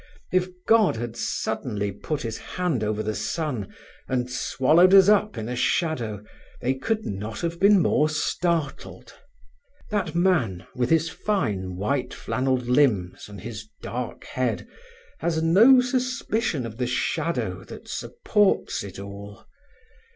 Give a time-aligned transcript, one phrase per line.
[0.31, 3.71] If God had suddenly put His hand over the sun,
[4.07, 6.23] and swallowed us up in a shadow,
[6.59, 9.13] they could not have been more startled.
[9.91, 14.67] That man, with his fine, white flannelled limbs and his dark head,
[15.19, 19.45] has no suspicion of the shadow that supports it all.